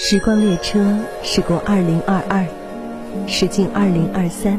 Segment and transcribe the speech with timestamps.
[0.00, 2.46] 时光列车驶过二零二二，
[3.26, 4.58] 驶进二零二三。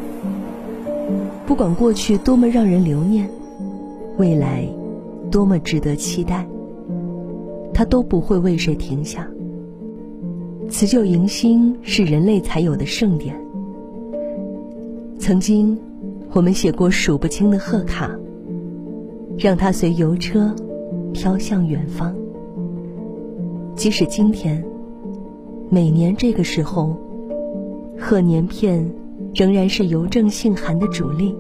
[1.48, 3.30] 不管过去多么让人留念，
[4.18, 4.68] 未来
[5.32, 6.46] 多么值得期待，
[7.74, 9.26] 它都不会为谁停下。
[10.70, 13.34] 辞旧迎新是人类才有的盛典。
[15.18, 15.80] 曾经，
[16.34, 18.12] 我们写过数不清的贺卡，
[19.38, 20.54] 让它随邮车
[21.14, 22.14] 飘向远方。
[23.74, 24.62] 即使今天，
[25.72, 26.98] 每年这个时候，
[28.00, 28.92] 贺年片
[29.36, 31.36] 仍然是邮政信函的主力。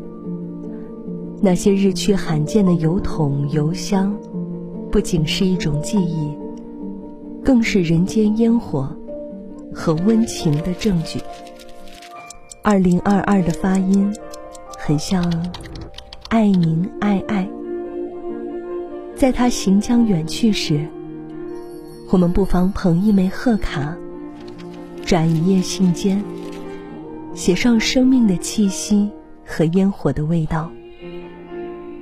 [1.42, 4.16] 那些日趋罕见的邮筒、邮箱，
[4.92, 6.38] 不仅是一种记忆，
[7.44, 8.88] 更是人间烟火
[9.74, 11.20] 和温情的证据。
[12.62, 14.14] 二零二二的发音，
[14.78, 15.24] 很像
[16.30, 17.50] “爱您爱爱”。
[19.16, 20.86] 在他行将远去时。
[22.12, 23.96] 我们不妨捧一枚贺卡，
[25.10, 26.22] 转一页信笺，
[27.34, 29.10] 写上生命的气息
[29.44, 30.70] 和烟火的味道，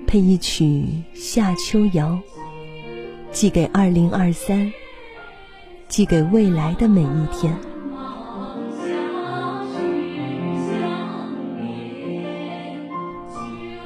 [0.06, 0.66] 配一曲
[1.14, 2.10] 《夏秋谣》，
[3.32, 4.70] 寄给二零二三，
[5.88, 7.58] 寄给未来的每一天。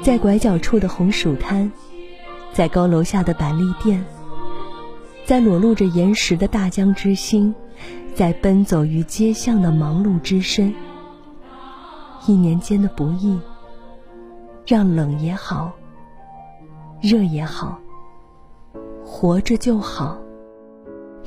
[0.01, 1.71] 在拐角处的红薯摊，
[2.53, 4.03] 在高楼下的板栗店。
[5.23, 7.53] 在裸露着岩石的大江之心，
[8.15, 10.73] 在奔走于街巷的忙碌之身，
[12.27, 13.39] 一年间的不易，
[14.65, 15.71] 让冷也好，
[17.01, 17.79] 热也好，
[19.05, 20.17] 活着就好，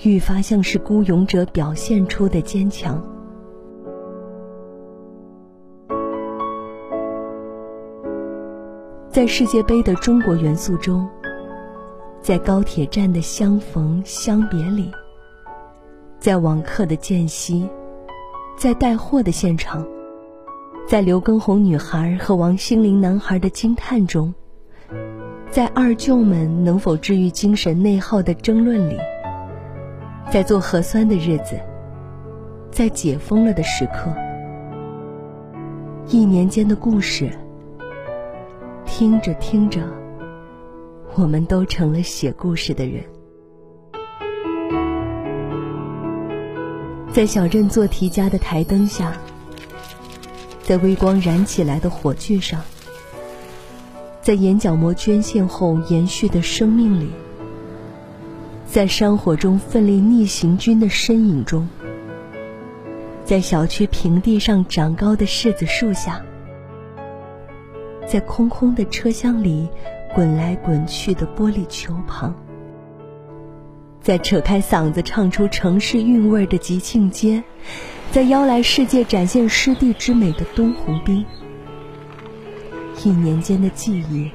[0.03, 3.03] 愈发像是孤勇者表现出的坚强。
[9.11, 11.09] 在世界杯的中国元素中。
[12.21, 14.91] 在高铁站的相逢相别里，
[16.25, 17.69] 在网课的间隙，
[18.57, 19.87] 在带货的现场，
[20.89, 24.33] 在刘畊宏女孩和王心凌男孩的惊叹中，
[25.51, 28.97] 在二舅们能否治愈精神内耗的争论里，
[30.33, 31.61] 在做核酸的日子，
[32.71, 34.11] 在解封了的时刻，
[36.09, 37.31] 一年间的故事，
[38.87, 39.83] 听着听着。
[41.17, 43.05] 我们都成了写故事的人，
[47.15, 49.17] 在小镇做题家的台灯下，
[50.65, 52.61] 在微光燃起来的火炬上，
[54.21, 57.13] 在眼角膜捐献后延续的生命里，
[58.67, 61.69] 在山火中奋力逆行军的身影中，
[63.25, 66.21] 在小区平地上长高的柿子树下，
[68.09, 69.69] 在空空的车厢里。
[70.13, 72.33] 滚来滚去的玻璃球旁，
[74.05, 77.43] 在扯开嗓子唱出城市韵味的吉庆街，
[78.13, 81.25] 在邀来世界展现湿地之美的东湖滨，
[83.03, 84.31] 一年间的记忆，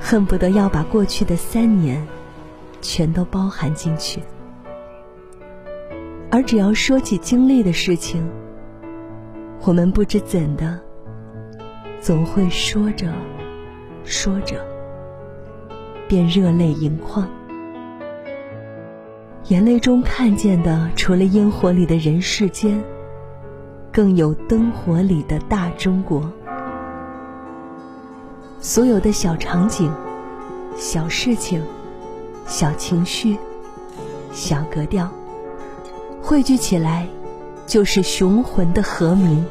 [0.00, 2.04] 恨不得要把过去的三年，
[2.82, 4.20] 全都包含进去。
[6.32, 8.28] 而只要说起经历的事情，
[9.62, 10.80] 我们不知怎的，
[12.00, 13.06] 总会说着，
[14.02, 14.56] 说着。
[16.08, 17.26] 便热泪盈眶，
[19.48, 22.82] 眼泪中看见的，除了烟火里的人世间，
[23.92, 26.32] 更有灯火里的大中国。
[28.58, 29.92] 所有的小场景、
[30.78, 31.62] 小事情、
[32.46, 33.36] 小情绪、
[34.32, 35.10] 小格调，
[36.22, 37.06] 汇聚起来，
[37.66, 39.44] 就是雄浑的和鸣。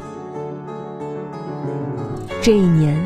[2.41, 2.97] 这一年。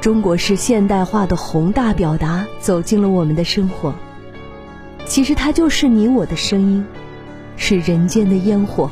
[0.00, 3.92] 中国式现代化的宏大表达走进了我们的生活。
[5.10, 6.86] 其实它就是你我的声音，
[7.56, 8.88] 是人间的烟火，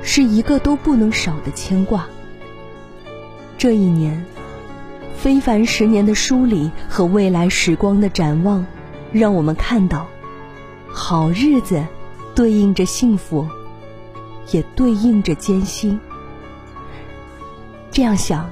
[0.00, 2.06] 是一个都不能少的牵挂。
[3.58, 4.24] 这一年，
[5.16, 8.64] 非凡十年的梳理和未来时光的展望，
[9.10, 10.06] 让我们看到，
[10.92, 11.84] 好日子
[12.36, 13.44] 对应着幸福，
[14.52, 15.98] 也对应着艰辛。
[17.90, 18.48] 这样想。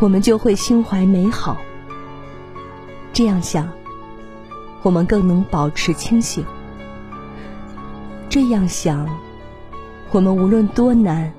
[0.00, 1.58] 我们就会心怀美好。
[3.12, 3.70] 这样想，
[4.82, 6.44] 我们更能保持清醒。
[8.28, 9.08] 这样想，
[10.10, 11.32] 我们无论多难，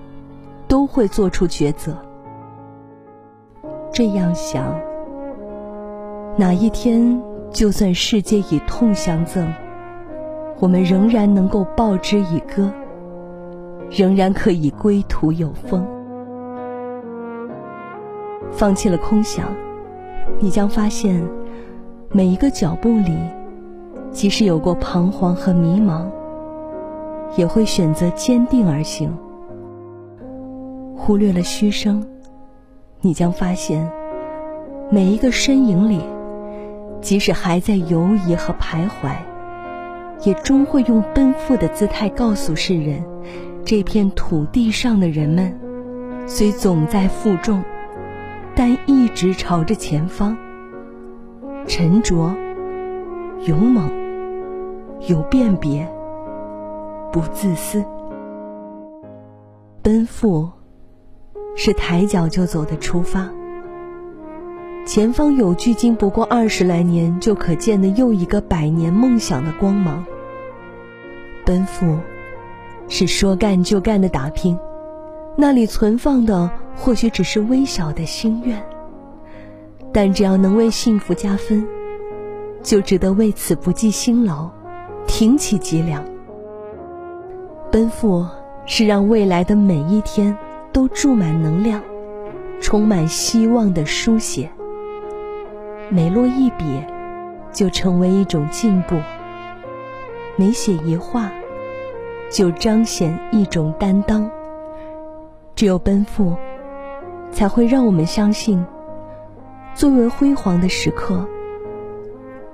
[0.67, 1.97] 都会做出抉择。
[3.91, 4.63] 这样想，
[6.37, 9.51] 哪一天就算世界以痛相赠，
[10.59, 12.71] 我们仍然能够报之以歌，
[13.91, 15.85] 仍然可以归途有风。
[18.51, 19.47] 放弃了空想，
[20.39, 21.23] 你将发现，
[22.15, 23.17] 每一个脚步里，
[24.11, 26.05] 即使有过彷徨和迷茫，
[27.35, 29.11] 也会选择坚定而行，
[30.95, 32.05] 忽略了虚声，
[33.01, 33.91] 你将发现，
[34.91, 36.01] 每一个身影里，
[37.01, 39.15] 即使还在犹疑和徘徊，
[40.23, 43.03] 也终会用奔赴的姿态告诉世人：
[43.65, 45.51] 这片土地上的人们，
[46.27, 47.63] 虽总在负重，
[48.53, 50.37] 但一直朝着前方。
[51.67, 52.35] 沉着、
[53.45, 53.91] 勇猛、
[55.07, 55.87] 有辨别。
[57.11, 57.85] 不自私，
[59.83, 60.49] 奔赴
[61.55, 63.29] 是抬脚就走的出发。
[64.85, 70.03] 前方有距今不过二十来年就可见的又一个百年梦想的光芒。
[71.45, 71.99] 奔赴
[72.87, 74.57] 是说干就干的打拼，
[75.37, 78.59] 那里存放的或许只是微小的心愿，
[79.93, 81.65] 但只要能为幸福加分，
[82.63, 84.49] 就值得为此不计辛劳，
[85.05, 86.03] 挺起脊梁。
[87.71, 88.25] 奔赴
[88.65, 90.35] 是让未来的每一天
[90.71, 91.81] 都注满能量、
[92.59, 94.49] 充满希望的书写。
[95.89, 96.65] 每落一笔，
[97.51, 98.95] 就成为一种进步；
[100.35, 101.31] 每写一画，
[102.31, 104.27] 就彰显一种担当。
[105.55, 106.35] 只有奔赴，
[107.31, 108.65] 才会让我们相信，
[109.75, 111.27] 最为辉煌的时刻，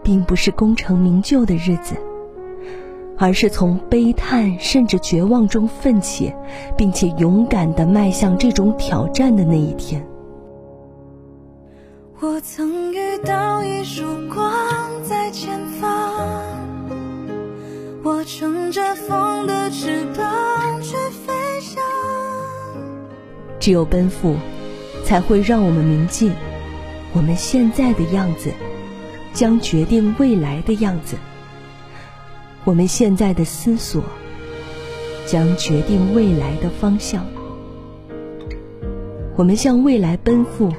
[0.04, 1.96] 并不是功成名就的日子。
[3.22, 6.34] 而是从悲叹甚至绝望中奋起，
[6.78, 10.02] 并且勇敢地迈向这种挑战的那一天。
[12.22, 14.50] 我曾遇到一束光
[15.04, 16.42] 在前方，
[18.04, 21.84] 我乘着风的翅膀去飞翔。
[23.60, 24.38] 只有奔赴，
[25.04, 26.32] 才会让我们铭记，
[27.14, 28.52] 我们现在的样子，
[29.34, 31.18] 将决定未来的样子。
[32.64, 34.04] 我们现在的思索，
[35.26, 37.26] 将决定未来的方向。
[39.36, 40.72] 我们向未来奔赴，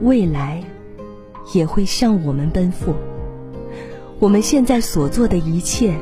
[0.00, 0.64] 未来
[1.52, 2.94] 也会向我们奔赴。
[4.18, 5.94] 我们现在所做的一切，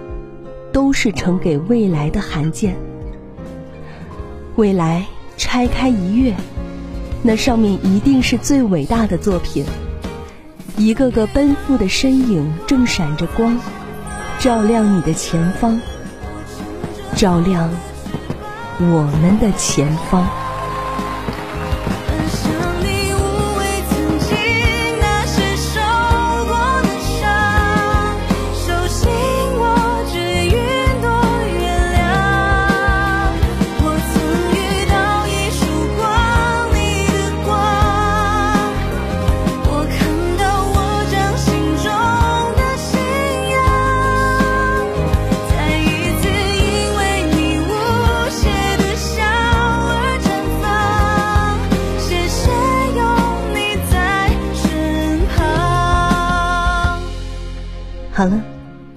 [0.73, 2.77] 都是呈给未来的函件。
[4.57, 5.07] 未来
[5.37, 6.35] 拆开一阅，
[7.23, 9.65] 那上面一定是最伟大的作品。
[10.77, 13.59] 一个个奔赴的身影，正闪着光。
[14.39, 15.79] 照亮你的前方，
[17.15, 17.69] 照亮
[18.79, 20.27] 我们的前方。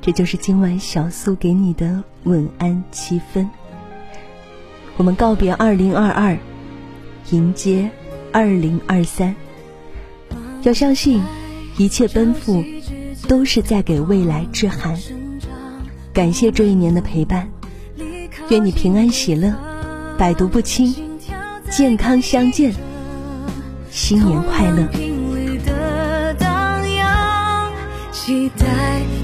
[0.06, 3.50] 这就是今晚小苏给你的晚安七分。
[4.98, 6.38] 我们告别二零二二，
[7.32, 7.90] 迎接
[8.34, 9.34] 二零二三。
[10.64, 11.22] 要相信，
[11.78, 12.62] 一切奔赴
[13.30, 15.00] 都是在给未来致寒。
[16.12, 17.48] 感谢这一年的陪伴，
[18.50, 19.56] 愿你平安喜乐，
[20.18, 20.94] 百毒不侵，
[21.70, 22.74] 健康相见，
[23.90, 24.86] 新年快乐。
[28.12, 29.23] 期待。